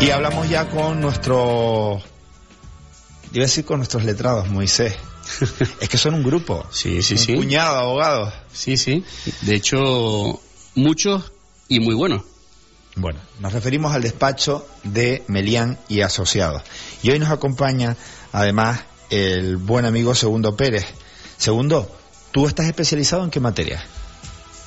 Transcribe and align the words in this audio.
Y 0.00 0.10
hablamos 0.10 0.48
ya 0.48 0.68
con 0.68 1.00
nuestro, 1.00 2.00
iba 3.32 3.42
a 3.42 3.46
decir 3.46 3.64
con 3.64 3.78
nuestros 3.78 4.04
letrados, 4.04 4.48
Moisés. 4.48 4.94
es 5.80 5.88
que 5.88 5.98
son 5.98 6.14
un 6.14 6.22
grupo. 6.22 6.64
Sí, 6.70 7.02
sí, 7.02 7.14
un 7.14 7.20
sí. 7.20 7.34
puñado 7.34 7.74
de 7.74 7.80
abogados. 7.80 8.34
Sí, 8.52 8.76
sí. 8.76 9.04
De 9.42 9.56
hecho, 9.56 10.40
muchos 10.76 11.32
y 11.66 11.80
muy 11.80 11.96
buenos. 11.96 12.22
Bueno, 12.94 13.18
nos 13.40 13.52
referimos 13.52 13.92
al 13.92 14.02
despacho 14.02 14.66
de 14.84 15.24
Melián 15.26 15.78
y 15.88 16.02
Asociados. 16.02 16.62
Y 17.02 17.10
hoy 17.10 17.18
nos 17.18 17.30
acompaña, 17.30 17.96
además, 18.32 18.80
el 19.10 19.56
buen 19.56 19.84
amigo 19.84 20.14
Segundo 20.14 20.56
Pérez. 20.56 20.86
Segundo, 21.38 21.90
¿tú 22.30 22.46
estás 22.46 22.66
especializado 22.66 23.24
en 23.24 23.30
qué 23.30 23.40
materia? 23.40 23.84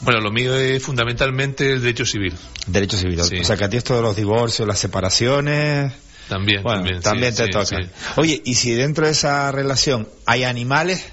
Bueno, 0.02 0.20
lo 0.20 0.32
mío 0.32 0.56
es 0.56 0.82
fundamentalmente 0.84 1.72
el 1.74 1.82
derecho 1.82 2.06
civil. 2.06 2.34
Derecho 2.68 2.98
civil. 2.98 3.22
Sí. 3.24 3.38
O 3.40 3.44
sea, 3.44 3.56
que 3.58 3.66
a 3.66 3.70
ti 3.70 3.78
esto 3.78 3.96
de 3.96 4.02
los 4.02 4.16
divorcios, 4.16 4.68
las 4.68 4.80
separaciones... 4.80 5.94
También, 6.30 6.64
Bueno, 6.64 6.80
también. 6.82 7.02
también, 7.02 7.32
sí, 7.34 7.40
te 7.40 7.46
sí, 7.46 7.52
toca. 7.52 7.78
Oye, 8.16 8.42
y 8.46 8.54
si 8.56 8.72
dentro 8.74 9.06
de 9.06 9.12
esa 9.12 9.52
relación 9.52 10.08
hay 10.26 10.44
animales, 10.46 11.06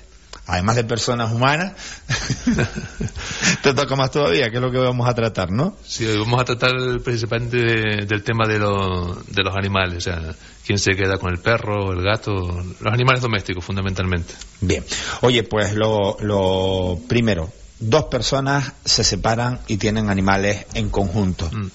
además 0.47 0.77
de 0.77 0.85
personas 0.85 1.33
humanas, 1.33 1.73
te 3.63 3.75
toca 3.75 3.97
más 3.97 4.11
todavía, 4.11 4.49
que 4.51 4.57
es 4.57 4.63
lo 4.63 4.71
que 4.71 4.79
vamos 4.79 5.09
a 5.09 5.15
tratar, 5.15 5.51
¿no? 5.51 5.77
Sí, 5.85 6.07
hoy 6.07 6.19
vamos 6.19 6.41
a 6.41 6.45
tratar 6.45 6.73
principalmente 7.03 7.57
de- 7.57 8.07
del 8.07 8.23
tema 8.23 8.47
de, 8.47 8.59
lo- 8.59 9.15
de 9.27 9.43
los 9.43 9.57
animales, 9.57 9.99
o 9.99 10.01
sea, 10.01 10.23
quién 10.65 10.79
se 10.79 10.93
queda 10.93 11.19
con 11.19 11.33
el 11.33 11.41
perro, 11.41 11.93
el 11.93 12.03
gato, 12.03 12.33
los 12.81 12.93
animales 12.93 13.21
domésticos 13.21 13.65
fundamentalmente. 13.65 14.35
Bien. 14.61 14.85
Oye, 15.23 15.43
pues 15.43 15.75
lo, 15.75 16.17
lo 16.21 16.99
primero, 17.09 17.51
dos 17.81 18.05
personas 18.05 18.73
se 18.85 19.05
separan 19.05 19.61
y 19.69 19.77
tienen 19.77 20.11
animales 20.11 20.67
en 20.75 20.89
conjunto. 20.91 21.51
Mm. 21.53 21.67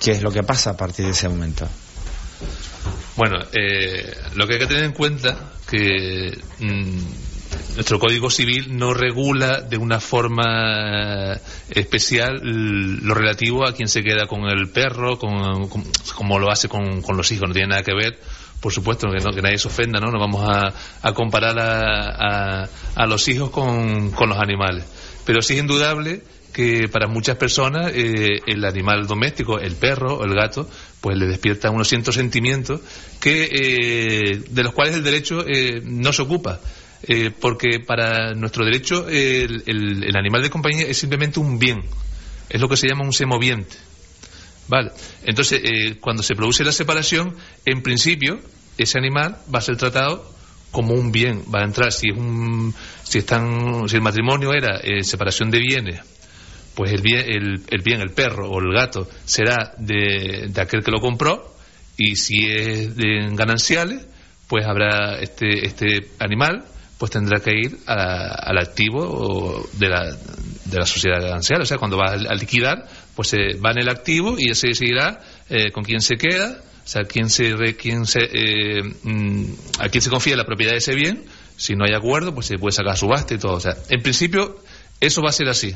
¿Qué 0.00 0.10
es 0.12 0.22
lo 0.22 0.30
que 0.30 0.42
pasa 0.42 0.70
a 0.70 0.76
partir 0.76 1.06
de 1.06 1.12
ese 1.12 1.28
momento? 1.28 1.66
Bueno, 3.16 3.38
eh, 3.52 4.14
lo 4.34 4.46
que 4.46 4.54
hay 4.54 4.58
que 4.58 4.66
tener 4.66 4.84
en 4.84 4.92
cuenta 4.92 5.52
que 5.70 6.36
mm, 6.58 6.98
nuestro 7.76 7.98
Código 7.98 8.28
Civil 8.30 8.76
no 8.76 8.92
regula 8.92 9.60
de 9.60 9.76
una 9.78 10.00
forma 10.00 11.34
especial 11.70 12.40
lo 12.42 13.14
relativo 13.14 13.66
a 13.66 13.72
quien 13.72 13.88
se 13.88 14.02
queda 14.02 14.26
con 14.26 14.44
el 14.44 14.68
perro, 14.68 15.18
con, 15.18 15.68
con- 15.68 15.84
como 16.16 16.38
lo 16.38 16.50
hace 16.50 16.68
con, 16.68 17.00
con 17.02 17.16
los 17.16 17.30
hijos, 17.32 17.48
no 17.48 17.54
tiene 17.54 17.68
nada 17.68 17.82
que 17.82 17.94
ver. 17.94 18.18
Por 18.64 18.72
supuesto, 18.72 19.10
que, 19.10 19.18
no- 19.22 19.30
que 19.30 19.42
nadie 19.42 19.58
se 19.58 19.68
ofenda, 19.68 20.00
¿no? 20.00 20.10
No 20.10 20.18
vamos 20.18 20.40
a, 20.48 20.72
a 21.02 21.12
comparar 21.12 21.58
a, 21.60 22.62
a- 22.62 22.68
a 22.94 23.06
los 23.06 23.28
hijos 23.28 23.50
con, 23.50 24.10
con 24.12 24.30
los 24.30 24.38
animales. 24.38 24.86
Pero 25.26 25.42
sí 25.42 25.52
es 25.52 25.60
indudable 25.60 26.22
que 26.50 26.88
para 26.88 27.06
muchas 27.06 27.36
personas 27.36 27.92
eh, 27.94 28.40
el 28.46 28.64
animal 28.64 29.06
doméstico, 29.06 29.58
el 29.58 29.74
perro 29.76 30.14
o 30.14 30.24
el 30.24 30.32
gato, 30.34 30.66
pues 31.02 31.14
le 31.18 31.26
despierta 31.26 31.68
unos 31.68 31.88
ciertos 31.88 32.14
sentimientos 32.14 32.80
que, 33.20 33.50
eh, 33.52 34.42
de 34.48 34.62
los 34.62 34.72
cuales 34.72 34.94
el 34.94 35.02
derecho 35.04 35.44
eh, 35.46 35.82
no 35.84 36.14
se 36.14 36.22
ocupa. 36.22 36.58
Eh, 37.06 37.30
porque 37.38 37.80
para 37.86 38.32
nuestro 38.32 38.64
derecho 38.64 39.06
el, 39.10 39.62
el- 39.66 40.04
el 40.04 40.16
animal 40.16 40.40
de 40.40 40.48
compañía 40.48 40.86
es 40.86 40.96
simplemente 40.96 41.38
un 41.38 41.58
bien, 41.58 41.82
es 42.48 42.58
lo 42.62 42.68
que 42.70 42.78
se 42.78 42.88
llama 42.88 43.04
un 43.04 43.12
semoviente. 43.12 43.76
Vale. 44.68 44.90
Entonces, 45.24 45.60
eh, 45.62 45.96
cuando 46.00 46.22
se 46.22 46.34
produce 46.34 46.64
la 46.64 46.72
separación, 46.72 47.36
en 47.66 47.82
principio, 47.82 48.40
ese 48.78 48.98
animal 48.98 49.36
va 49.52 49.58
a 49.58 49.62
ser 49.62 49.76
tratado 49.76 50.32
como 50.70 50.94
un 50.94 51.12
bien. 51.12 51.44
Va 51.54 51.60
a 51.60 51.64
entrar, 51.64 51.92
si 51.92 52.10
es 52.10 52.16
un, 52.18 52.74
si 53.02 53.18
están, 53.18 53.88
si 53.88 53.96
el 53.96 54.02
matrimonio 54.02 54.52
era 54.52 54.78
eh, 54.82 55.02
separación 55.04 55.50
de 55.50 55.60
bienes, 55.60 56.00
pues 56.74 56.92
el 56.92 57.02
bien, 57.02 57.24
el, 57.28 57.82
bien, 57.82 58.00
el 58.00 58.10
perro 58.10 58.50
o 58.50 58.58
el 58.60 58.72
gato 58.74 59.08
será 59.24 59.72
de, 59.78 60.46
de 60.48 60.60
aquel 60.60 60.82
que 60.82 60.90
lo 60.90 61.00
compró, 61.00 61.54
y 61.96 62.16
si 62.16 62.46
es 62.50 62.96
de 62.96 63.28
gananciales, 63.32 64.04
pues 64.48 64.66
habrá 64.66 65.18
este, 65.20 65.64
este 65.64 66.08
animal, 66.18 66.64
pues 66.98 67.12
tendrá 67.12 67.38
que 67.40 67.52
ir 67.52 67.78
a- 67.86 68.34
al 68.50 68.58
activo 68.58 69.64
de 69.74 69.88
la, 69.88 70.10
de 70.64 70.78
la 70.78 70.86
sociedad 70.86 71.20
ganancial. 71.22 71.62
O 71.62 71.64
sea, 71.66 71.78
cuando 71.78 71.96
va 71.96 72.12
a, 72.12 72.34
liquidar, 72.34 72.84
pues 73.14 73.28
se 73.28 73.56
va 73.64 73.70
en 73.70 73.78
el 73.78 73.88
activo 73.88 74.36
y 74.38 74.50
ese 74.50 74.68
decidirá 74.68 75.20
eh, 75.48 75.70
con 75.70 75.84
quién 75.84 76.00
se 76.00 76.16
queda, 76.16 76.60
o 76.84 76.86
sea, 76.86 77.04
quién 77.04 77.30
se, 77.30 77.76
quién 77.76 78.06
se, 78.06 78.20
eh, 78.20 78.82
mm, 78.82 79.44
a 79.78 79.88
quién 79.88 80.02
se 80.02 80.10
confía 80.10 80.36
la 80.36 80.44
propiedad 80.44 80.72
de 80.72 80.78
ese 80.78 80.94
bien. 80.94 81.24
Si 81.56 81.74
no 81.74 81.84
hay 81.84 81.94
acuerdo, 81.94 82.34
pues 82.34 82.46
se 82.46 82.58
puede 82.58 82.72
sacar 82.72 82.96
subasta 82.96 83.34
y 83.34 83.38
todo. 83.38 83.54
O 83.54 83.60
sea, 83.60 83.76
en 83.88 84.02
principio, 84.02 84.58
eso 85.00 85.22
va 85.22 85.30
a 85.30 85.32
ser 85.32 85.48
así. 85.48 85.74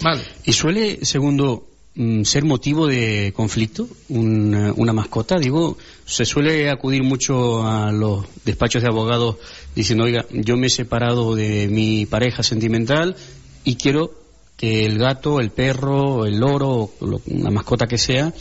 Vale. 0.00 0.22
¿Y 0.44 0.52
suele, 0.52 1.04
segundo, 1.04 1.66
mm, 1.96 2.22
ser 2.22 2.44
motivo 2.44 2.86
de 2.86 3.32
conflicto 3.34 3.88
una, 4.08 4.72
una 4.76 4.92
mascota? 4.92 5.38
Digo, 5.38 5.76
se 6.04 6.24
suele 6.24 6.70
acudir 6.70 7.02
mucho 7.02 7.66
a 7.66 7.90
los 7.90 8.24
despachos 8.44 8.82
de 8.82 8.88
abogados 8.88 9.36
diciendo, 9.74 10.04
oiga, 10.04 10.24
yo 10.30 10.56
me 10.56 10.68
he 10.68 10.70
separado 10.70 11.34
de 11.34 11.66
mi 11.68 12.06
pareja 12.06 12.44
sentimental 12.44 13.16
y 13.64 13.74
quiero 13.74 14.22
que 14.56 14.86
el 14.86 14.98
gato, 14.98 15.40
el 15.40 15.50
perro, 15.50 16.26
el 16.26 16.38
loro, 16.38 16.70
o 16.70 17.20
una 17.26 17.50
mascota 17.50 17.88
que 17.88 17.98
sea, 17.98 18.32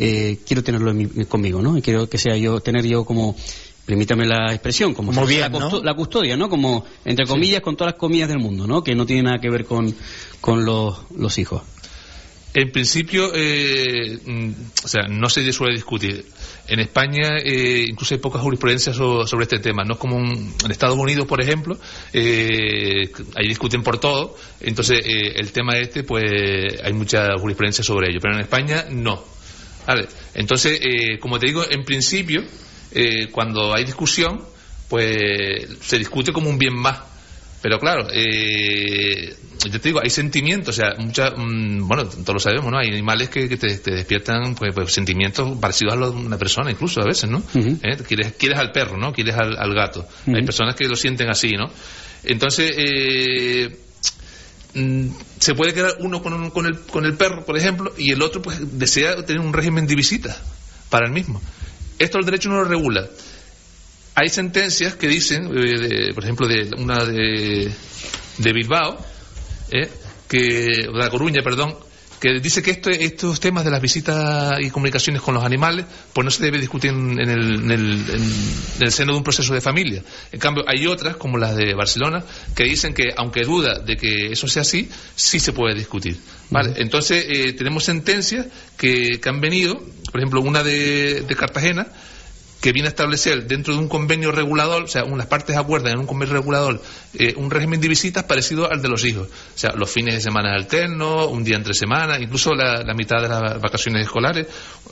eh, 0.00 0.38
quiero 0.46 0.64
tenerlo 0.64 0.90
en 0.90 0.96
mi- 0.96 1.24
conmigo, 1.26 1.60
¿no? 1.62 1.76
Y 1.78 1.82
quiero 1.82 2.08
que 2.08 2.18
sea 2.18 2.36
yo, 2.36 2.58
tener 2.60 2.84
yo 2.86 3.04
como, 3.04 3.36
permítame 3.86 4.26
la 4.26 4.52
expresión, 4.52 4.94
como, 4.94 5.12
bien, 5.26 5.40
la, 5.42 5.48
¿no? 5.50 5.58
custo- 5.70 5.84
la 5.84 5.94
custodia, 5.94 6.36
¿no? 6.36 6.48
Como, 6.48 6.84
entre 7.04 7.26
comillas, 7.26 7.60
con 7.60 7.76
todas 7.76 7.92
las 7.94 8.00
comillas 8.00 8.28
del 8.28 8.38
mundo, 8.38 8.66
¿no? 8.66 8.82
Que 8.82 8.94
no 8.94 9.04
tiene 9.06 9.22
nada 9.24 9.38
que 9.40 9.50
ver 9.50 9.64
con, 9.66 9.94
con 10.40 10.64
los, 10.64 10.96
los 11.16 11.36
hijos. 11.38 11.62
En 12.52 12.72
principio, 12.72 13.30
eh, 13.32 14.18
mm, 14.26 14.50
o 14.84 14.88
sea, 14.88 15.06
no 15.08 15.28
se 15.28 15.52
suele 15.52 15.74
discutir. 15.74 16.24
En 16.66 16.80
España 16.80 17.38
eh, 17.44 17.84
incluso 17.88 18.14
hay 18.14 18.20
pocas 18.20 18.42
jurisprudencias 18.42 18.96
so- 18.96 19.24
sobre 19.26 19.44
este 19.44 19.60
tema. 19.60 19.84
No 19.84 19.94
es 19.94 20.00
como 20.00 20.16
un- 20.16 20.52
en 20.64 20.70
Estados 20.70 20.96
Unidos, 20.98 21.28
por 21.28 21.40
ejemplo, 21.40 21.78
eh, 22.12 23.10
ahí 23.36 23.46
discuten 23.48 23.82
por 23.82 23.98
todo. 23.98 24.36
Entonces, 24.60 25.00
eh, 25.04 25.32
el 25.36 25.52
tema 25.52 25.78
este, 25.78 26.02
pues 26.02 26.24
hay 26.82 26.92
mucha 26.92 27.38
jurisprudencia 27.38 27.84
sobre 27.84 28.10
ello. 28.10 28.18
Pero 28.20 28.34
en 28.34 28.40
España, 28.40 28.84
no. 28.90 29.22
Vale. 29.90 30.06
Entonces, 30.34 30.78
eh, 30.80 31.18
como 31.18 31.40
te 31.40 31.46
digo, 31.46 31.64
en 31.68 31.84
principio, 31.84 32.44
eh, 32.92 33.26
cuando 33.32 33.74
hay 33.74 33.82
discusión, 33.82 34.40
pues 34.88 35.66
se 35.82 35.98
discute 35.98 36.32
como 36.32 36.48
un 36.48 36.58
bien 36.58 36.76
más. 36.76 37.00
Pero 37.60 37.80
claro, 37.80 38.06
eh, 38.12 39.34
yo 39.64 39.80
te 39.80 39.88
digo, 39.88 40.00
hay 40.00 40.08
sentimientos, 40.08 40.78
o 40.78 40.80
sea, 40.80 40.94
muchas, 40.96 41.32
mm, 41.36 41.88
bueno, 41.88 42.04
todos 42.04 42.34
lo 42.34 42.38
sabemos, 42.38 42.70
¿no? 42.70 42.78
Hay 42.78 42.86
animales 42.86 43.30
que, 43.30 43.48
que 43.48 43.56
te, 43.56 43.78
te 43.78 43.90
despiertan 43.90 44.54
pues, 44.54 44.72
pues, 44.72 44.92
sentimientos 44.92 45.58
parecidos 45.58 45.94
a 45.94 45.96
los 45.96 46.14
de 46.14 46.20
una 46.20 46.38
persona, 46.38 46.70
incluso 46.70 47.02
a 47.02 47.06
veces, 47.06 47.28
¿no? 47.28 47.42
¿Eh? 47.56 47.96
Quieres, 48.06 48.34
quieres 48.38 48.60
al 48.60 48.70
perro, 48.70 48.96
¿no? 48.96 49.12
Quieres 49.12 49.34
al, 49.34 49.58
al 49.58 49.74
gato. 49.74 50.06
Hay 50.28 50.44
personas 50.44 50.76
que 50.76 50.86
lo 50.86 50.94
sienten 50.94 51.28
así, 51.28 51.50
¿no? 51.50 51.68
Entonces, 52.22 52.72
eh, 52.76 53.76
se 55.38 55.54
puede 55.54 55.74
quedar 55.74 55.96
uno 56.00 56.22
con, 56.22 56.32
un- 56.32 56.50
con, 56.50 56.66
el, 56.66 56.80
con 56.80 57.04
el 57.04 57.14
perro, 57.16 57.44
por 57.44 57.56
ejemplo, 57.56 57.92
y 57.98 58.12
el 58.12 58.22
otro 58.22 58.40
pues 58.42 58.58
desea 58.78 59.16
tener 59.24 59.40
un 59.40 59.52
régimen 59.52 59.86
de 59.86 59.94
visitas 59.94 60.40
para 60.88 61.06
el 61.06 61.12
mismo. 61.12 61.40
Esto 61.98 62.18
el 62.18 62.24
derecho 62.24 62.48
no 62.48 62.56
lo 62.56 62.64
regula. 62.64 63.08
Hay 64.14 64.28
sentencias 64.28 64.94
que 64.94 65.08
dicen, 65.08 65.46
eh, 65.56 65.78
de- 65.78 66.14
por 66.14 66.24
ejemplo, 66.24 66.46
de 66.48 66.70
una 66.78 67.04
de, 67.04 67.72
de 68.38 68.52
Bilbao, 68.52 68.98
eh, 69.70 69.90
que, 70.28 70.38
de 70.38 70.88
La 70.92 71.10
Coruña, 71.10 71.42
perdón, 71.42 71.74
que 72.20 72.38
dice 72.40 72.62
que 72.62 72.70
esto- 72.72 72.90
estos 72.90 73.40
temas 73.40 73.64
de 73.64 73.70
las 73.70 73.80
visitas 73.80 74.60
y 74.60 74.70
comunicaciones 74.70 75.22
con 75.22 75.34
los 75.34 75.42
animales, 75.42 75.86
pues 76.12 76.24
no 76.24 76.30
se 76.30 76.42
debe 76.44 76.58
discutir 76.58 76.90
en, 76.90 77.18
el, 77.18 77.28
en 77.54 77.70
el- 77.70 78.04
en 78.10 78.82
el 78.82 78.92
seno 78.92 79.12
de 79.12 79.18
un 79.18 79.24
proceso 79.24 79.54
de 79.54 79.60
familia. 79.60 80.02
En 80.30 80.38
cambio, 80.38 80.64
hay 80.68 80.86
otras, 80.86 81.16
como 81.16 81.38
las 81.38 81.56
de 81.56 81.72
Barcelona, 81.74 82.22
que 82.54 82.64
dicen 82.64 82.92
que, 82.94 83.04
aunque 83.16 83.44
duda 83.44 83.78
de 83.78 83.96
que 83.96 84.26
eso 84.32 84.46
sea 84.48 84.62
así, 84.62 84.88
sí 85.16 85.40
se 85.40 85.52
puede 85.52 85.74
discutir. 85.74 86.18
¿Vale? 86.50 86.74
Entonces, 86.76 87.24
eh, 87.28 87.52
tenemos 87.54 87.84
sentencias 87.84 88.46
que, 88.76 89.20
que 89.22 89.28
han 89.28 89.40
venido, 89.40 89.80
por 90.10 90.20
ejemplo, 90.20 90.40
una 90.40 90.62
de, 90.64 91.22
de 91.22 91.36
Cartagena, 91.36 91.86
que 92.60 92.72
viene 92.72 92.88
a 92.88 92.90
establecer 92.90 93.46
dentro 93.46 93.72
de 93.74 93.80
un 93.80 93.88
convenio 93.88 94.32
regulador, 94.32 94.82
o 94.82 94.88
sea, 94.88 95.04
unas 95.04 95.26
partes 95.26 95.56
acuerdan 95.56 95.94
en 95.94 95.98
un 96.00 96.06
convenio 96.06 96.34
regulador 96.34 96.82
eh, 97.14 97.34
un 97.36 97.50
régimen 97.50 97.80
de 97.80 97.88
visitas 97.88 98.24
parecido 98.24 98.70
al 98.70 98.82
de 98.82 98.88
los 98.88 99.04
hijos. 99.04 99.28
O 99.28 99.58
sea, 99.58 99.72
los 99.74 99.90
fines 99.90 100.14
de 100.14 100.20
semana 100.20 100.54
alternos, 100.54 101.28
un 101.30 101.42
día 101.42 101.56
entre 101.56 101.72
semana, 101.74 102.18
incluso 102.20 102.52
la, 102.54 102.84
mitad 102.94 103.22
de 103.22 103.28
las 103.28 103.60
vacaciones 103.60 104.02
escolares. 104.04 104.46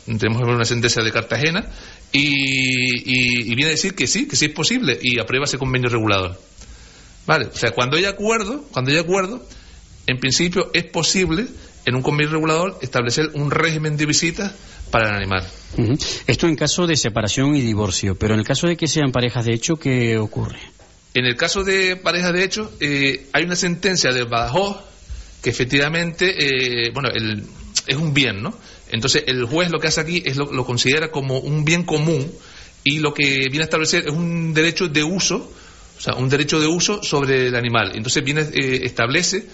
Tenemos 0.06 0.40
una 0.42 0.64
sentencia 0.64 1.02
de 1.02 1.12
Cartagena 1.12 1.66
y- 2.12 3.52
y 3.52 3.54
viene 3.54 3.66
a 3.66 3.74
decir 3.74 3.94
que 3.94 4.06
sí, 4.06 4.26
que 4.26 4.36
sí 4.36 4.46
es 4.46 4.52
posible 4.52 4.98
y 5.02 5.18
aprueba 5.20 5.44
ese 5.44 5.58
convenio 5.58 5.88
regulador. 5.90 6.40
Vale, 7.26 7.46
o 7.46 7.56
sea, 7.56 7.72
cuando 7.72 7.96
hay 7.98 8.06
acuerdo, 8.06 8.64
cuando 8.72 8.90
hay 8.90 8.96
acuerdo, 8.96 9.46
en 10.06 10.18
principio 10.18 10.70
es 10.72 10.84
posible 10.84 11.46
en 11.88 11.96
un 11.96 12.02
convenio 12.02 12.32
regulador 12.32 12.79
establecer 12.82 13.31
un 13.35 13.50
régimen 13.50 13.96
de 13.96 14.06
visitas 14.06 14.52
para 14.90 15.08
el 15.11 15.14
animal. 15.17 15.46
Esto 16.26 16.46
en 16.46 16.56
caso 16.56 16.87
de 16.87 16.96
separación 16.96 17.55
y 17.55 17.61
divorcio, 17.61 18.14
pero 18.17 18.35
en 18.35 18.40
el 18.40 18.46
caso 18.46 18.67
de 18.67 18.76
que 18.76 18.87
sean 18.88 19.12
parejas 19.12 19.44
de 19.44 19.55
hecho, 19.55 19.76
¿qué 19.76 20.17
ocurre? 20.19 20.58
En 21.14 21.25
el 21.25 21.37
caso 21.37 21.64
de 21.64 21.96
pareja 21.96 22.32
de 22.32 22.44
hecho, 22.44 22.73
eh, 22.81 23.26
hay 23.32 23.44
una 23.44 23.56
sentencia 23.56 24.12
de 24.12 24.25
Badajoz 24.25 24.76
que 25.43 25.50
efectivamente, 25.50 26.35
eh, 26.87 26.90
bueno, 26.93 27.08
el- 27.11 27.44
es 27.87 27.96
un 27.96 28.12
bien, 28.14 28.43
¿no? 28.43 28.55
Entonces, 28.90 29.25
el 29.26 29.44
juez 29.44 29.70
lo 29.70 29.79
que 29.79 29.88
hace 29.88 30.00
aquí 30.00 30.23
es 30.25 30.37
lo, 30.37 30.52
lo 30.52 30.64
considera 30.64 31.11
como 31.11 31.38
un 31.38 31.64
bien 31.64 31.85
común 31.85 32.31
y 32.85 32.99
lo 33.00 33.12
que 33.14 33.46
viene 33.49 33.61
a 33.61 33.64
establecer 33.64 34.05
es 34.06 34.12
un 34.12 34.52
derecho 34.55 34.88
de 34.88 35.02
uso, 35.05 35.50
o 35.96 36.00
sea, 36.00 36.14
un 36.14 36.29
derecho 36.29 36.61
de 36.61 36.67
uso 36.67 37.02
sobre 37.02 37.49
el 37.49 37.55
animal. 37.56 37.93
Entonces, 37.94 38.23
viene, 38.25 38.43
eh, 38.43 38.81
establece 38.85 39.46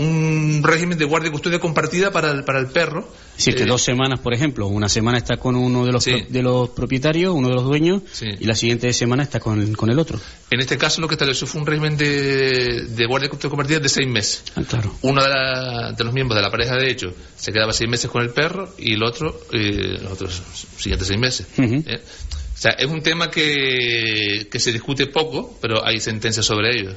un 0.00 0.62
régimen 0.62 0.96
de 0.98 1.04
guardia 1.04 1.28
y 1.28 1.32
custodia 1.32 1.58
compartida 1.58 2.10
para 2.10 2.30
el, 2.30 2.44
para 2.44 2.58
el 2.58 2.66
perro. 2.68 3.08
Sí, 3.36 3.52
que 3.52 3.62
Eh, 3.62 3.66
dos 3.66 3.82
semanas, 3.82 4.20
por 4.20 4.34
ejemplo, 4.34 4.66
una 4.66 4.88
semana 4.88 5.16
está 5.18 5.36
con 5.38 5.56
uno 5.56 5.84
de 5.86 5.92
los, 5.92 6.04
Sí. 6.04 6.10
pro- 6.12 6.26
de 6.28 6.42
los 6.42 6.68
propietarios, 6.70 7.34
uno 7.34 7.48
de 7.48 7.54
los 7.54 7.64
dueños, 7.64 8.02
Sí. 8.12 8.26
y 8.38 8.44
la 8.44 8.54
siguiente 8.54 8.92
semana 8.92 9.22
está 9.22 9.40
con, 9.40 9.72
con 9.74 9.90
el 9.90 9.98
otro. 9.98 10.18
En 10.50 10.60
este 10.60 10.76
caso, 10.76 11.00
lo 11.00 11.08
que 11.08 11.14
estableció 11.14 11.46
fue 11.46 11.60
un 11.60 11.66
régimen 11.66 11.96
de, 11.96 12.86
de 12.88 13.06
guardia 13.06 13.26
y 13.26 13.30
custodia 13.30 13.50
compartida 13.50 13.78
de 13.80 13.88
seis 13.88 14.08
meses. 14.08 14.42
Ah, 14.56 14.62
claro. 14.68 14.94
Uno 15.02 15.22
de, 15.22 15.28
la- 15.28 15.92
de 15.92 16.04
los 16.04 16.12
miembros 16.12 16.36
de 16.36 16.42
la 16.42 16.50
pareja, 16.50 16.76
de 16.76 16.90
hecho, 16.90 17.14
se 17.36 17.52
quedaba 17.52 17.72
seis 17.72 17.88
meses 17.88 18.10
con 18.10 18.22
el 18.22 18.30
perro 18.30 18.74
y 18.78 18.94
el 18.94 19.02
otro, 19.02 19.40
eh, 19.52 19.98
los 20.02 20.12
otros 20.12 20.42
siguientes 20.76 21.08
seis 21.08 21.18
meses. 21.20 21.46
¿eh? 21.58 22.00
O 22.54 22.62
sea, 22.62 22.72
es 22.72 22.86
un 22.90 23.00
tema 23.02 23.30
que, 23.30 24.48
que 24.50 24.60
se 24.60 24.70
discute 24.70 25.06
poco, 25.06 25.56
pero 25.62 25.82
hay 25.82 25.98
sentencias 25.98 26.44
sobre 26.44 26.68
ello. 26.78 26.90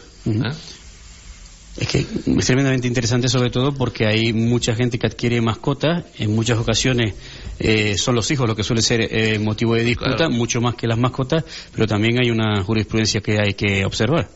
Es 1.75 1.87
que 1.87 1.99
es 1.99 2.45
tremendamente 2.45 2.87
interesante 2.87 3.27
sobre 3.27 3.49
todo 3.49 3.73
porque 3.73 4.05
hay 4.05 4.31
mucha 4.31 4.75
gente 4.75 4.99
que 4.99 5.07
adquiere 5.07 5.41
mascotas, 5.41 6.05
en 6.19 6.35
muchas 6.35 6.59
ocasiones 6.59 7.15
eh, 7.57 7.95
son 7.97 8.13
los 8.13 8.29
hijos 8.29 8.47
lo 8.47 8.55
que 8.55 8.63
suele 8.63 8.83
ser 8.83 9.01
eh, 9.01 9.39
motivo 9.39 9.73
de 9.73 9.83
disputa, 9.83 10.15
Claro. 10.17 10.31
mucho 10.31 10.61
más 10.61 10.75
que 10.75 10.85
las 10.87 10.99
mascotas, 10.99 11.43
pero 11.73 11.87
también 11.87 12.19
hay 12.23 12.29
una 12.29 12.61
jurisprudencia 12.63 13.21
que 13.21 13.39
hay 13.39 13.55
que 13.55 13.83
observar. 13.85 14.29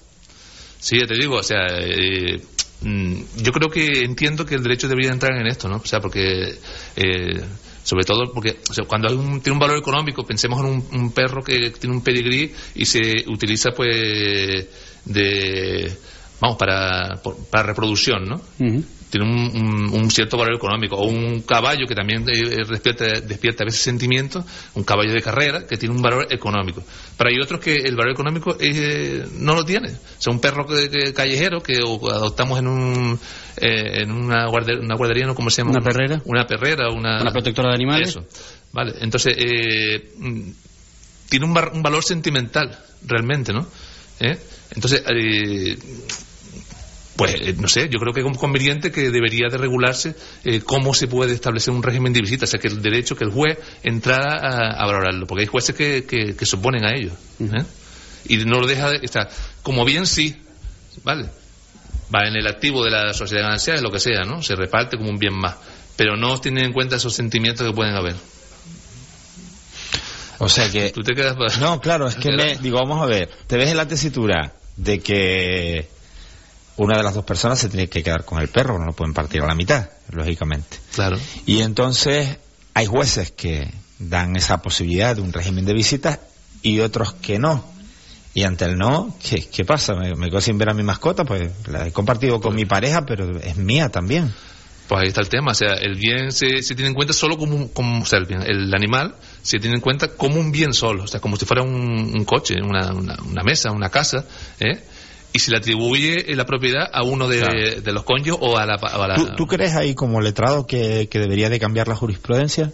Sí, 0.80 1.00
ya 1.00 1.06
te 1.06 1.16
digo, 1.16 1.36
o 1.36 1.44
sea, 1.44 1.66
eh, 1.80 2.42
mm, 2.81 3.16
yo 3.44 3.51
creo 3.51 3.69
que 3.69 4.04
entiendo 4.04 4.44
que 4.45 4.56
el 4.56 4.63
derecho 4.63 4.88
debería 4.88 5.12
entrar 5.12 5.39
en 5.39 5.45
esto, 5.48 5.68
¿no? 5.69 5.75
O 5.78 5.86
sea, 5.86 6.00
porque, 6.00 6.56
eh, 6.95 7.42
sobre 7.84 8.04
todo 8.04 8.31
porque 8.34 8.57
o 8.69 8.74
sea, 8.74 8.86
cuando 8.86 9.10
hay 9.10 9.16
un, 9.16 9.42
tiene 9.42 9.54
un 9.54 9.60
valor 9.60 9.78
económico, 9.78 10.24
pensemos 10.25 10.60
en 10.60 10.66
un, 10.66 10.88
un 10.92 11.12
perro 11.12 11.44
que 11.44 11.69
tiene 11.72 11.95
un 11.95 12.04
pedigrí 12.04 12.51
y 12.75 12.86
se 12.86 13.00
utiliza, 13.28 13.72
pues, 13.72 14.68
de, 15.06 15.92
vamos, 16.39 16.57
para, 16.57 17.19
para 17.50 17.63
reproducción, 17.68 18.25
¿no? 18.25 18.42
Tiene 19.10 19.25
un, 19.25 19.56
un- 19.56 20.01
un 20.01 20.12
cierto 20.12 20.36
valor 20.38 20.56
económico. 20.56 20.98
O 20.98 21.07
un 21.07 21.42
caballo 21.44 21.88
que 21.88 21.95
también 21.95 22.25
eh, 22.28 22.57
despierta, 22.69 23.06
despierta 23.22 23.63
a 23.63 23.66
veces 23.66 23.80
sentimientos, 23.81 24.44
un 24.75 24.84
caballo 24.84 25.13
de 25.13 25.22
carrera 25.22 25.66
que 25.66 25.78
tiene 25.78 25.95
un 25.95 26.01
valor 26.01 26.28
económico. 26.30 26.84
Pero 27.18 27.30
hay 27.30 27.39
otros 27.42 27.62
que 27.62 27.74
el 27.75 27.95
valor 27.95 28.12
económico 28.12 28.57
eh, 28.60 29.25
no 29.39 29.56
lo 29.56 29.63
tiene. 29.63 29.92
O 29.92 30.22
sea, 30.22 30.34
un 30.34 30.42
perro 30.42 30.66
que- 30.66 30.89
que- 30.89 31.13
callejero 31.13 31.63
que 31.63 31.78
adoptamos 31.78 32.60
en 32.60 32.68
un 32.68 33.19
eh, 33.56 34.01
en 34.01 34.12
una, 34.12 34.45
guarde- 34.48 34.78
una 34.78 34.95
guardería, 34.95 35.25
¿no? 35.25 35.36
¿Cómo 35.36 35.50
se 35.50 35.62
llama? 35.62 35.72
Una 35.72 35.81
perrera. 35.86 36.22
Una 36.25 36.45
perrera, 36.45 36.89
una... 36.92 37.22
Una 37.22 37.31
protectora 37.31 37.69
de 37.69 37.75
animales. 37.75 38.10
Eso. 38.10 38.25
Vale, 38.74 38.94
entonces 39.00 39.34
eh, 39.38 40.12
mm, 40.18 40.42
tiene 41.30 41.45
un, 41.45 41.54
var- 41.54 41.72
un 41.74 41.81
valor 41.81 42.04
sentimental, 42.04 42.78
realmente, 43.06 43.54
¿no? 43.54 43.66
¿Eh? 44.19 44.38
Entonces, 44.72 45.04
eh, 45.08 45.78
pues 47.18 47.34
eh, 47.34 47.56
no 47.58 47.68
sé, 47.68 47.90
yo 47.90 48.00
creo 48.00 48.14
que 48.14 48.22
es 48.22 48.38
conveniente 48.38 48.92
que 48.92 49.10
debería 49.10 49.48
de 49.50 49.58
regularse 49.58 50.16
eh, 50.44 50.62
cómo 50.62 50.94
se 50.94 51.08
puede 51.08 51.34
establecer 51.34 51.74
un 51.74 51.81
régimen 51.81 52.14
de 52.14 52.22
visita, 52.22 52.46
o 52.46 52.48
sea, 52.48 52.60
que 52.60 52.68
el 52.68 52.81
derecho 52.81 53.16
que 53.16 53.24
el 53.24 53.31
juez 53.31 53.58
entrara 53.81 54.36
a, 54.36 54.84
a 54.84 54.86
valorarlo, 54.86 55.25
porque 55.25 55.42
hay 55.42 55.48
jueces 55.48 55.75
que, 55.75 56.06
que, 56.06 56.36
que 56.36 56.46
se 56.46 56.56
oponen 56.56 56.86
a 56.86 56.96
ello. 56.96 57.12
¿eh? 57.40 57.64
Y 58.30 58.38
no 58.46 58.60
lo 58.60 58.68
deja 58.68 58.92
de, 58.92 59.08
sea, 59.08 59.28
como 59.64 59.84
bien 59.84 60.06
sí, 60.06 60.38
¿vale? 61.04 61.30
Va 62.13 62.28
en 62.28 62.36
el 62.36 62.48
activo 62.48 62.84
de 62.84 62.92
la 62.92 63.13
sociedad 63.13 63.46
ganancial, 63.46 63.81
lo 63.81 63.92
que 63.92 64.00
sea, 64.00 64.22
¿no? 64.22 64.44
Se 64.44 64.56
reparte 64.56 64.98
como 64.98 65.10
un 65.10 65.18
bien 65.18 65.34
más, 65.34 65.56
pero 65.96 66.16
no 66.16 66.40
tiene 66.40 66.63
en 66.63 66.72
cuenta 66.72 66.98
esos 66.98 67.16
sentimientos 67.16 67.66
que 67.68 67.74
pueden 67.74 67.96
haber. 67.96 68.16
O 70.39 70.50
sea 70.50 70.69
que... 70.69 70.92
Tú 70.92 71.01
te 71.01 71.16
quedas... 71.16 71.60
No, 71.60 71.80
claro, 71.80 72.07
es 72.07 72.16
que 72.16 72.31
me... 72.38 72.57
Digo, 72.57 72.78
vamos 72.78 73.01
a 73.01 73.06
ver. 73.06 73.30
Te 73.48 73.57
ves 73.57 73.69
en 73.69 73.78
la 73.78 73.88
tesitura 73.88 74.54
de 74.75 75.00
que 75.00 75.89
una 76.78 76.98
de 76.98 77.04
las 77.04 77.16
dos 77.16 77.25
personas 77.25 77.60
se 77.60 77.69
tiene 77.69 77.88
que 77.88 78.04
quedar 78.04 78.24
con 78.24 78.39
el 78.39 78.48
perro, 78.48 78.78
no 78.78 78.86
lo 78.86 78.94
pueden 78.94 79.13
partir 79.13 79.42
a 79.42 79.48
la 79.48 79.56
mitad, 79.56 79.89
lógicamente. 80.12 80.78
Claro. 80.94 81.18
Y 81.45 81.62
entonces 81.62 82.38
hay 82.74 82.86
jueces 82.86 83.31
que 83.31 83.74
dan 84.00 84.36
esa 84.36 84.62
posibilidad 84.62 85.16
de 85.16 85.22
un 85.22 85.34
régimen 85.34 85.66
de 85.66 85.74
visitas 85.74 86.19
y 86.62 86.80
otros 86.80 87.13
que 87.13 87.39
no. 87.39 87.66
Y 88.36 88.44
ante 88.44 88.66
el 88.66 88.78
no, 88.78 89.16
¿qué, 89.24 89.48
qué 89.48 89.66
pasa? 89.66 89.95
Me, 89.95 90.13
me 90.13 90.30
quedo 90.30 90.42
sin 90.42 90.60
ver 90.60 90.69
a 90.69 90.75
mi 90.75 90.84
mascota, 90.84 91.25
pues 91.25 91.50
la 91.68 91.88
he 91.88 91.92
compartido 91.92 92.39
con 92.39 92.54
mi 92.56 92.66
pareja, 92.66 93.04
pero 93.04 93.39
es 93.39 93.57
mía 93.57 93.89
también. 93.89 94.31
Pues 94.88 95.01
ahí 95.01 95.07
está 95.07 95.22
el 95.22 95.30
tema, 95.30 95.51
o 95.51 95.56
sea, 95.56 95.74
el 95.74 95.95
bien 95.95 96.31
se, 96.31 96.62
se 96.62 96.75
tiene 96.75 96.89
en 96.89 96.94
cuenta 96.94 97.13
solo 97.13 97.38
como, 97.38 97.69
como 97.74 98.04
o 98.04 98.06
sea, 98.06 98.19
el, 98.19 98.25
bien, 98.25 98.44
el 98.44 98.74
animal 98.74 99.16
se 99.48 99.60
tiene 99.60 99.76
en 99.76 99.82
cuenta 99.82 100.10
como 100.10 100.40
un 100.40 100.52
bien 100.52 100.74
solo, 100.74 101.04
o 101.04 101.08
sea, 101.08 101.22
como 101.22 101.38
si 101.38 101.46
fuera 101.46 101.64
un, 101.64 101.72
un 102.16 102.26
coche, 102.26 102.56
una, 102.62 102.92
una, 102.94 103.16
una 103.26 103.44
mesa, 103.44 103.72
una 103.72 103.90
casa, 103.90 104.26
¿eh? 104.60 104.84
y 105.32 105.40
se 105.40 105.52
le 105.52 105.58
atribuye 105.58 106.36
la 106.36 106.46
propiedad 106.46 106.90
a 106.92 107.04
uno 107.04 107.28
de, 107.30 107.40
Claro. 107.40 107.82
de 107.82 107.92
los 107.94 108.04
cónyuges 108.04 108.38
o 108.42 108.58
a 108.58 108.66
la... 108.66 108.74
a 108.76 109.08
la- 109.08 109.16
¿Tú, 109.16 109.28
tú 109.38 109.48
crees 109.48 109.74
ahí 109.76 109.96
como 109.96 110.20
letrado 110.20 110.68
que, 110.68 111.08
que 111.10 111.20
debería 111.20 111.50
de 111.50 111.60
cambiar 111.60 111.88
la 111.88 111.96
jurisprudencia? 111.96 112.72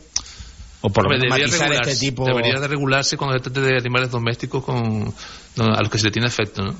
¿O 0.81 0.89
por 0.89 1.03
lo 1.03 1.09
menos 1.11 1.23
debería, 1.37 1.79
este 1.81 1.95
tipo...? 1.95 2.25
debería 2.25 2.59
de 2.59 2.67
regularse 2.67 3.17
cuando 3.17 3.37
se 3.37 3.43
trate 3.43 3.61
de 3.61 3.77
animales 3.77 4.09
domésticos 4.11 4.63
con, 4.63 5.13
a 5.57 5.79
los 5.81 5.89
que 5.91 5.97
se 5.99 6.05
le 6.05 6.11
tiene 6.11 6.27
afecto, 6.27 6.63
¿no? 6.63 6.75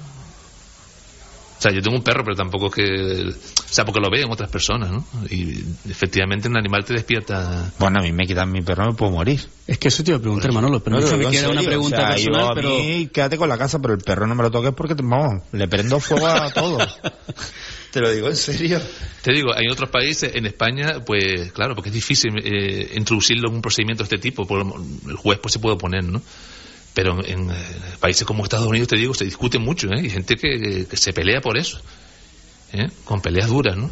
O 1.64 1.66
sea, 1.66 1.72
yo 1.72 1.82
tengo 1.82 1.96
un 1.96 2.04
perro, 2.04 2.26
pero 2.26 2.36
tampoco 2.36 2.68
es 2.68 2.74
que... 2.74 3.30
O 3.30 3.74
sea, 3.74 3.86
porque 3.86 4.02
lo 4.02 4.10
ven 4.12 4.30
otras 4.30 4.50
personas, 4.50 4.92
¿no? 4.92 5.08
Y 5.30 5.64
efectivamente 5.90 6.50
un 6.50 6.58
animal 6.58 6.84
te 6.84 6.92
despierta... 6.94 7.72
Bueno, 7.80 8.00
a 8.00 8.02
mí 8.04 8.12
me 8.12 8.26
quitan 8.28 8.52
mi 8.52 8.62
perro, 8.62 8.88
me 8.88 8.94
puedo 8.94 9.14
morir. 9.14 9.40
Es 9.66 9.78
que 9.78 9.88
eso 9.88 10.04
te 10.04 10.12
iba 10.12 10.18
a 10.18 10.22
preguntar, 10.22 10.52
Manolo, 10.52 10.84
pero 10.84 11.00
No, 11.00 11.18
me 11.18 11.24
en 11.24 11.32
queda 11.32 11.48
una 11.50 11.62
pregunta 11.62 11.96
o 11.96 12.00
sea, 12.02 12.10
personal, 12.16 12.42
yo 12.42 12.52
a 12.52 12.54
pero... 12.56 12.70
mí, 12.70 13.08
quédate 13.14 13.38
con 13.38 13.48
la 13.48 13.58
casa, 13.58 13.80
pero 13.82 13.94
el 13.94 14.02
perro 14.02 14.28
no 14.28 14.36
me 14.36 14.44
lo 14.44 14.52
toques 14.52 14.74
porque, 14.76 14.94
te- 14.94 15.04
vamos, 15.06 15.42
le 15.54 15.68
prendo 15.70 16.02
fuego 16.02 16.28
a 16.28 16.50
todo. 16.54 16.80
Te 17.92 18.02
lo 18.02 18.12
digo 18.12 18.28
en 18.28 18.36
serio. 18.36 18.82
Te 19.22 19.32
digo, 19.32 19.54
hay 19.56 19.68
otros 19.72 19.90
países, 19.90 20.36
en 20.36 20.46
España, 20.46 21.02
pues 21.06 21.54
claro, 21.54 21.76
porque 21.76 21.92
es 21.92 21.96
difícil 21.96 22.34
eh, 22.44 22.92
introducirlo 22.98 23.48
en 23.48 23.56
un 23.56 23.62
procedimiento 23.62 24.04
de 24.04 24.08
este 24.14 24.18
tipo, 24.18 24.46
por- 24.46 24.66
el 25.08 25.16
juez 25.16 25.40
pues 25.42 25.54
se 25.54 25.60
puede 25.60 25.76
oponer, 25.76 26.04
¿no? 26.04 26.22
Pero 26.94 27.26
en, 27.26 27.50
eh, 27.50 27.56
países 28.00 28.26
como 28.26 28.44
Estados 28.44 28.68
Unidos, 28.68 28.88
te 28.88 28.96
digo, 28.98 29.14
se 29.14 29.26
discute 29.26 29.58
mucho, 29.58 29.88
¿eh? 29.88 30.00
Hay 30.00 30.10
gente 30.10 30.36
que, 30.36 30.86
que 30.90 30.98
se 30.98 31.12
pelea 31.14 31.42
por 31.42 31.58
eso, 31.58 31.80
¿eh? 32.72 32.90
Con 33.04 33.22
peleas 33.22 33.50
duras, 33.50 33.76
¿no? 33.76 33.90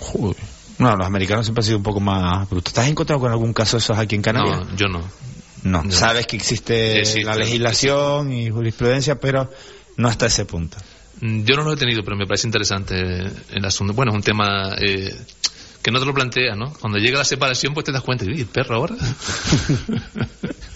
Joder. 0.00 0.36
No, 0.78 0.96
los 0.96 1.06
americanos 1.06 1.46
siempre 1.46 1.60
han 1.60 1.66
sido 1.66 1.76
un 1.78 1.82
poco 1.82 2.00
más 2.00 2.48
brutos. 2.50 2.72
¿Estás 2.72 2.88
encontrado 2.88 3.20
con 3.20 3.30
algún 3.30 3.52
caso 3.52 3.76
de 3.76 3.82
esos 3.82 3.96
aquí 3.96 4.16
en 4.16 4.22
Canarias? 4.22 4.66
No, 4.66 4.76
yo 4.76 4.86
no. 4.88 5.00
No. 5.62 5.82
No. 5.82 5.90
Sabes 5.92 6.26
que 6.26 6.36
existe 6.36 6.98
Existe, 7.00 7.24
la 7.24 7.36
legislación 7.36 8.32
y 8.32 8.50
jurisprudencia, 8.50 9.18
pero 9.18 9.50
no 9.96 10.08
hasta 10.08 10.26
ese 10.26 10.44
punto. 10.44 10.76
Mm, 11.20 11.44
Yo 11.44 11.56
no 11.56 11.62
lo 11.62 11.72
he 11.72 11.76
tenido, 11.76 12.02
pero 12.04 12.16
me 12.16 12.26
parece 12.26 12.46
interesante 12.46 12.94
el 13.50 13.64
asunto. 13.64 13.94
Bueno, 13.94 14.12
es 14.12 14.16
un 14.16 14.22
tema 14.22 14.74
eh, 14.78 15.14
que 15.80 15.90
no 15.90 16.00
te 16.00 16.06
lo 16.06 16.12
planteas, 16.12 16.56
¿no? 16.56 16.72
Cuando 16.74 16.98
llega 16.98 17.18
la 17.18 17.24
separación, 17.24 17.72
pues 17.72 17.84
te 17.84 17.92
das 17.92 18.02
cuenta, 18.02 18.24
¿y 18.26 18.44
perro 18.44 18.76
ahora? 18.76 18.96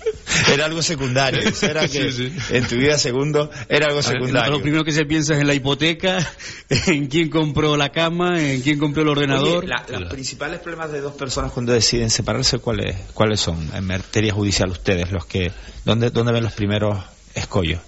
Era 0.53 0.65
algo 0.67 0.83
secundario. 0.83 1.41
Era 1.63 1.89
que 1.89 2.13
Sí, 2.13 2.31
sí. 2.31 2.33
en 2.51 2.67
tu 2.67 2.77
vida 2.77 2.99
segundo 2.99 3.51
era 3.69 3.87
algo 3.87 3.97
ver, 3.99 4.05
secundario. 4.05 4.53
Lo 4.53 4.63
primero 4.63 4.85
que 4.85 4.93
se 4.93 5.05
piensa 5.05 5.35
es 5.35 5.41
en 5.41 5.47
la 5.47 5.55
hipoteca, 5.55 6.19
en 6.87 7.07
quién 7.07 7.29
compró 7.31 7.77
la 7.77 7.91
cama, 7.91 8.41
en 8.43 8.63
quién 8.63 8.79
compró 8.79 9.03
el 9.03 9.09
ordenador. 9.09 9.65
Oye, 9.65 9.69
la- 9.69 9.85
los 10.01 10.09
principales 10.11 10.61
problemas 10.61 10.93
de 10.93 11.01
dos 11.01 11.15
personas 11.15 11.53
cuando 11.53 11.73
deciden 11.73 12.11
separarse, 12.11 12.59
¿cuáles, 12.59 12.97
cuáles 13.15 13.41
son 13.41 13.71
en 13.75 13.85
materia 13.87 14.33
judicial 14.33 14.71
ustedes? 14.71 15.11
los 15.13 15.27
que 15.27 15.53
¿Dónde, 15.85 16.11
dónde 16.11 16.33
ven 16.33 16.45
los 16.45 16.53
primeros 16.53 16.99
escollos? 17.35 17.81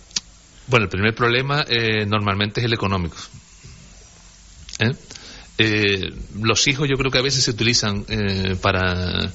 Bueno, 0.67 0.85
el 0.85 0.91
primer 0.91 1.15
problema 1.15 1.65
eh, 1.69 2.07
normalmente 2.07 2.61
es 2.61 2.67
el 2.67 2.73
económico. 2.73 3.17
¿Eh? 4.79 4.91
Eh, 5.59 6.09
los 6.41 6.67
hijos 6.69 6.89
yo 6.89 6.97
creo 6.97 7.11
que 7.11 7.19
a 7.19 7.23
veces 7.23 7.45
se 7.45 7.51
utilizan 7.51 8.05
eh, 8.09 8.57
para 8.63 9.31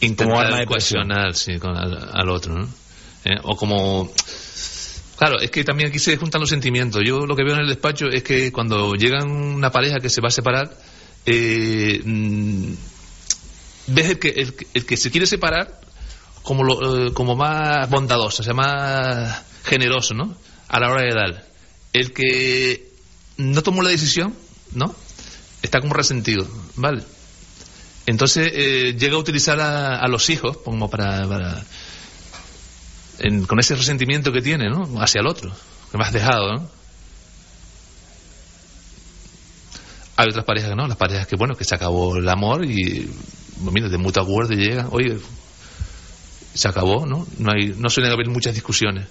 intentar 0.00 0.36
coaccionar 0.66 1.34
sí, 1.34 1.58
con 1.58 1.76
al, 1.76 2.10
al 2.12 2.28
otro, 2.30 2.54
¿no? 2.54 2.68
¿Eh? 3.24 3.36
O 3.42 3.56
como... 3.56 4.12
Claro, 5.16 5.40
es 5.40 5.50
que 5.50 5.64
también 5.64 5.88
aquí 5.88 5.98
se 5.98 6.16
juntan 6.16 6.40
los 6.40 6.50
sentimientos. 6.50 7.02
Yo 7.04 7.26
lo 7.26 7.34
que 7.34 7.42
veo 7.42 7.54
en 7.54 7.62
el 7.62 7.68
despacho 7.68 8.06
es 8.06 8.22
que 8.22 8.52
cuando 8.52 8.94
llegan 8.94 9.28
una 9.30 9.70
pareja 9.72 9.98
que 9.98 10.08
se 10.10 10.20
va 10.20 10.28
a 10.28 10.30
separar, 10.30 10.70
eh, 11.26 12.00
mm, 12.04 12.72
ves 13.88 14.10
el 14.10 14.18
que, 14.20 14.28
el, 14.28 14.54
que- 14.54 14.66
el 14.74 14.86
que 14.86 14.96
se 14.96 15.10
quiere 15.10 15.26
separar 15.26 15.80
como, 16.44 16.62
lo, 16.62 17.08
eh, 17.08 17.12
como 17.12 17.34
más 17.34 17.90
bondadoso, 17.90 18.42
o 18.42 18.44
sea, 18.44 18.54
más 18.54 19.42
generoso, 19.64 20.14
¿no? 20.14 20.36
A 20.68 20.78
la 20.78 20.88
hora 20.90 21.02
de 21.02 21.14
dar. 21.14 21.46
El 21.92 22.12
que 22.12 22.88
no 23.38 23.62
tomó 23.64 23.82
la 23.82 23.90
decisión, 23.90 24.34
¿no? 24.72 24.94
Está 25.62 25.80
como 25.80 25.94
resentido, 25.94 26.46
¿vale? 26.76 27.02
Entonces 28.10 28.50
eh, 28.54 28.94
llega 28.98 29.16
a 29.16 29.18
utilizar 29.18 29.60
a, 29.60 29.98
a 30.00 30.08
los 30.08 30.30
hijos 30.30 30.56
como 30.58 30.88
para... 30.88 31.26
para- 31.28 31.62
en- 33.20 33.44
con 33.46 33.58
ese 33.58 33.74
resentimiento 33.74 34.32
que 34.32 34.40
tiene, 34.40 34.70
¿no? 34.70 35.00
Hacia 35.02 35.20
el 35.20 35.26
otro, 35.26 35.52
que 35.90 35.98
me 35.98 36.04
has 36.04 36.12
dejado, 36.12 36.54
¿no? 36.54 36.70
Hay 40.16 40.28
otras 40.28 40.44
parejas 40.44 40.70
que 40.70 40.76
no, 40.76 40.86
las 40.88 40.96
parejas 40.96 41.26
que, 41.26 41.36
bueno, 41.36 41.54
que 41.56 41.64
se 41.64 41.74
acabó 41.74 42.16
el 42.16 42.28
amor 42.28 42.64
y 42.64 43.08
mira, 43.60 43.88
de 43.88 43.98
mutuo 43.98 44.22
acuerdo 44.22 44.54
llegan, 44.54 44.88
oye, 44.90 45.18
se 46.54 46.68
acabó, 46.68 47.06
¿no? 47.06 47.26
No, 47.38 47.52
hay, 47.52 47.74
no 47.76 47.90
suelen 47.90 48.12
haber 48.12 48.28
muchas 48.28 48.54
discusiones. 48.54 49.06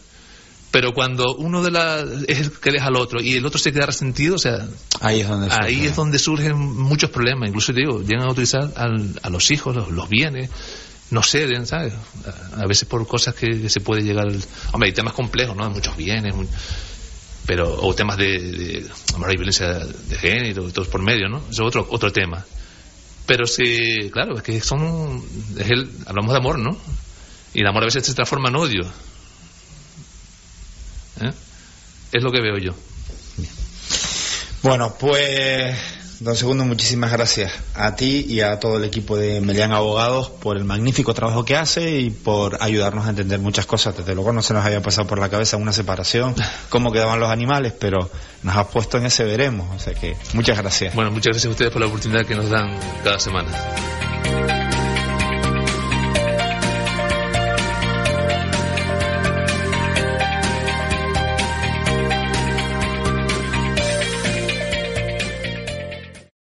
Pero 0.72 0.94
cuando 0.94 1.36
uno 1.36 1.64
de 1.64 1.72
las 1.72 2.04
es 2.28 2.40
el 2.40 2.52
que 2.52 2.72
deja 2.72 2.88
al 2.88 2.98
otro 2.98 3.22
y 3.22 3.36
el 3.36 3.46
otro 3.46 3.58
se 3.58 3.72
queda 3.72 3.86
resentido, 3.86 4.36
o 4.36 4.40
sea, 4.40 4.68
ahí 5.00 5.22
es 5.22 5.28
donde, 5.28 5.48
ahí 5.50 5.86
es 5.86 5.96
donde 5.96 6.20
surgen 6.20 6.58
muchos 6.58 7.10
problemas. 7.10 7.48
Incluso 7.48 7.72
digo, 7.72 8.02
llegan 8.02 8.28
a 8.28 8.32
utilizar 8.32 8.72
a 8.76 9.30
los 9.30 9.52
hijos, 9.52 9.76
los, 9.90 10.10
bienes, 10.10 10.50
no 11.10 11.24
ceden, 11.24 11.66
¿sabes? 11.66 11.94
A, 12.58 12.66
veces 12.68 12.88
por 12.88 13.08
cosas 13.08 13.34
que, 13.34 13.70
se 13.70 13.80
puede 13.80 14.02
llegar. 14.02 14.28
Hombre, 14.74 14.90
hay 14.90 14.94
temas 14.94 15.14
complejos, 15.14 15.56
¿no? 15.56 15.70
Muchos 15.70 15.96
bienes, 15.96 16.34
pero 17.46 17.82
o 17.82 17.96
temas 17.96 18.18
de, 18.18 18.38
de, 18.38 18.86
hay 19.26 19.36
violencia 19.36 19.68
de 19.70 20.16
género, 20.18 20.70
todos 20.72 20.90
por 20.90 21.02
medio, 21.02 21.30
¿no? 21.30 21.38
Eso 21.50 21.64
es 21.64 21.68
otro 21.68 21.88
otro 21.90 22.12
tema. 22.12 22.46
Pero 23.26 23.46
sí, 23.46 24.10
claro, 24.12 24.36
es 24.36 24.44
que 24.44 24.60
son, 24.62 25.24
es 25.58 25.70
el, 25.70 25.90
hablamos 26.06 26.32
de 26.32 26.38
amor, 26.38 26.60
¿no? 26.60 26.78
Y 27.54 27.62
el 27.62 27.68
amor 27.68 27.84
a 27.84 27.86
veces 27.88 28.06
se 28.06 28.14
transforma 28.14 28.50
en 28.50 28.56
odio. 28.56 28.86
Es 32.12 32.24
lo 32.24 32.32
que 32.32 32.42
veo 32.42 32.58
yo. 32.58 32.74
Bueno, 34.64 34.96
pues, 35.00 35.78
don 36.20 36.36
Segundo, 36.36 36.66
muchísimas 36.66 37.12
gracias 37.12 37.54
a 37.76 37.96
ti 37.96 38.26
y 38.28 38.42
a 38.42 38.60
todo 38.60 38.78
el 38.78 38.84
equipo 38.86 39.16
de 39.16 39.40
Melian 39.40 39.72
Abogados 39.72 40.30
por 40.30 40.58
el 40.58 40.66
magnífico 40.66 41.14
trabajo 41.14 41.46
que 41.46 41.56
hace 41.56 42.00
y 42.00 42.10
por 42.10 42.58
ayudarnos 42.62 43.06
a 43.06 43.12
entender 43.12 43.40
muchas 43.40 43.66
cosas. 43.66 43.96
Desde 43.96 44.16
luego 44.16 44.34
no 44.34 44.42
se 44.42 44.54
nos 44.54 44.66
había 44.66 44.82
pasado 44.82 45.08
por 45.08 45.20
la 45.20 45.30
cabeza 45.30 45.58
una 45.58 45.74
separación, 45.74 46.36
cómo 46.70 46.92
quedaban 46.92 47.20
los 47.20 47.30
animales, 47.30 47.74
pero 47.80 48.10
nos 48.44 48.56
has 48.56 48.68
puesto 48.68 48.98
en 48.98 49.06
ese 49.06 49.24
veremos. 49.24 49.68
O 49.76 49.80
sea 49.80 49.94
que 49.94 50.18
muchas 50.34 50.58
gracias. 50.58 50.96
Bueno, 50.96 51.12
muchas 51.12 51.28
gracias 51.28 51.46
a 51.46 51.50
ustedes 51.50 51.72
por 51.72 51.82
la 51.82 51.88
oportunidad 51.88 52.26
que 52.26 52.36
nos 52.36 52.50
dan 52.50 52.78
cada 53.04 53.20
semana. 53.20 54.67